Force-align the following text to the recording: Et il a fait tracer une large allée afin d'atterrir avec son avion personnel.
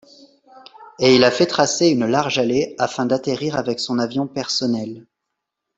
Et 0.97 1.15
il 1.15 1.23
a 1.23 1.29
fait 1.29 1.45
tracer 1.45 1.89
une 1.89 2.07
large 2.07 2.39
allée 2.39 2.73
afin 2.79 3.05
d'atterrir 3.05 3.55
avec 3.55 3.79
son 3.79 3.99
avion 3.99 4.25
personnel. 4.25 5.05